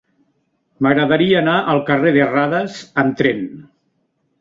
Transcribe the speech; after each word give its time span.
M'agradaria 0.85 1.37
anar 1.43 1.59
al 1.75 1.83
carrer 1.91 2.17
de 2.17 2.27
Radas 2.33 2.83
amb 3.05 3.23
tren. 3.25 3.49